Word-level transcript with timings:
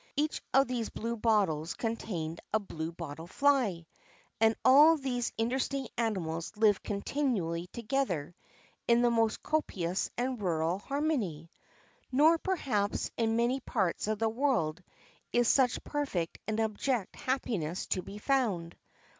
Each 0.15 0.41
of 0.51 0.67
these 0.67 0.89
blue 0.89 1.15
bottles 1.15 1.75
contained 1.75 2.39
a 2.51 2.59
bluebottle 2.59 3.27
fly; 3.27 3.85
and 4.39 4.55
all 4.65 4.97
these 4.97 5.31
interesting 5.37 5.89
animals 5.95 6.51
live 6.57 6.81
continually 6.81 7.67
together 7.67 8.33
in 8.87 9.03
the 9.03 9.11
most 9.11 9.43
copious 9.43 10.09
and 10.17 10.41
rural 10.41 10.79
harmony; 10.79 11.51
nor 12.11 12.39
perhaps 12.39 13.11
in 13.15 13.35
many 13.35 13.59
parts 13.59 14.07
of 14.07 14.17
the 14.17 14.27
world 14.27 14.81
is 15.31 15.47
such 15.47 15.83
perfect 15.83 16.39
and 16.47 16.59
abject 16.59 17.15
happiness 17.15 17.85
to 17.89 18.01
be 18.01 18.17
found. 18.17 18.75